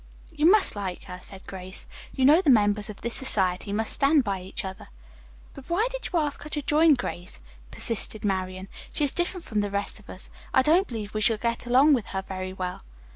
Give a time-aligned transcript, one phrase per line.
[0.31, 1.85] "You must like her," said Grace.
[2.11, 4.87] "You know the members of this society must stand by each other."
[5.53, 7.39] "But why did you ask her to join, Grace?"
[7.69, 8.67] persisted Marian.
[8.91, 10.31] "She is different from the rest of us.
[10.55, 12.81] I don't believe we shall get along with her very well."